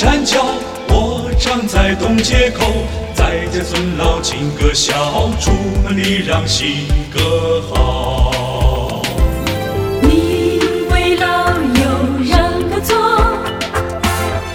[0.00, 0.44] 山脚，
[0.90, 2.64] 我长在东街口，
[3.14, 4.94] 在家尊老敬个孝，
[5.40, 5.50] 出
[5.82, 9.02] 门礼让行个好。
[10.00, 11.82] 你为老友
[12.30, 12.96] 让个座，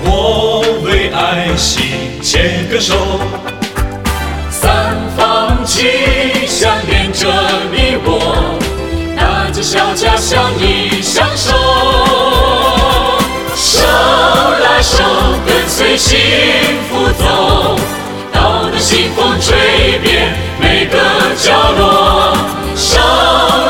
[0.05, 2.95] 我为爱心牵个手，
[4.49, 7.28] 三方吉祥连着
[7.69, 8.57] 你我，
[9.17, 11.28] 大家小家相依相
[16.14, 16.22] 幸
[16.92, 17.75] 福走，
[18.31, 21.00] 道德兴风吹遍每个
[21.39, 22.38] 角落，
[22.75, 23.00] 手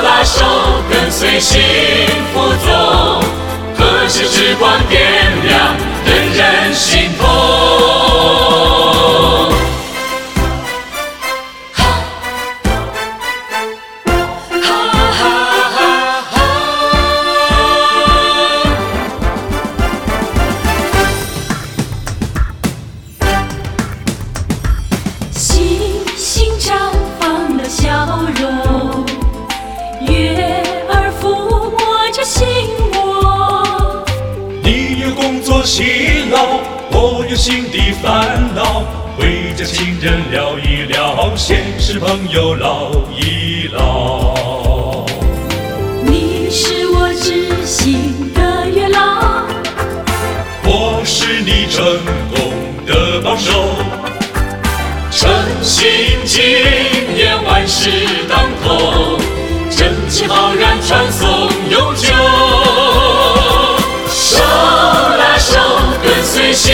[0.03, 0.43] 拉手
[0.89, 1.61] 跟随心。
[35.63, 36.59] 有工作辛劳，
[36.91, 38.83] 我有新的烦恼，
[39.17, 45.05] 回家亲人聊一聊，现实朋友唠一唠。
[46.03, 49.45] 你是我知心的月老，
[50.65, 51.81] 我是你成
[52.35, 52.51] 功
[52.85, 53.53] 的帮手，
[55.11, 55.87] 诚心
[56.25, 56.43] 敬
[57.15, 57.89] 业，万事
[58.27, 58.42] 到
[66.53, 66.71] 幸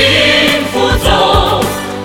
[0.74, 1.64] 福走，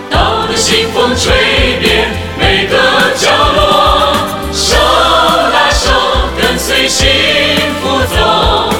[0.09, 1.33] 道德兴风吹
[1.81, 2.09] 遍
[2.39, 2.77] 每个
[3.19, 4.17] 角落。
[4.53, 5.91] 手拉手，
[6.41, 7.05] 跟随幸
[7.83, 8.71] 福走，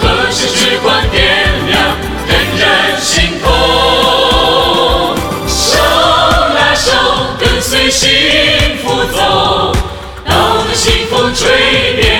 [0.00, 1.22] 和谐之光点
[1.68, 1.78] 亮
[2.26, 5.14] 人人心头。
[5.46, 5.78] 手
[6.54, 6.90] 拉手，
[7.38, 8.08] 跟随幸
[8.82, 9.74] 福走，
[10.24, 10.32] 道
[10.66, 11.46] 德兴风吹
[12.00, 12.17] 遍